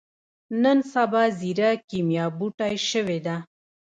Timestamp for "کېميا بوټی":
1.89-2.75